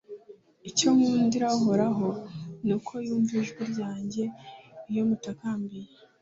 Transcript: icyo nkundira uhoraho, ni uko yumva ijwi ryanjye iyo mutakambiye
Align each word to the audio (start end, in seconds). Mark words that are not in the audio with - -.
icyo 0.69 0.87
nkundira 0.95 1.47
uhoraho, 1.57 2.07
ni 2.65 2.71
uko 2.77 2.91
yumva 3.05 3.33
ijwi 3.41 3.61
ryanjye 3.71 4.23
iyo 4.89 5.01
mutakambiye 5.09 5.89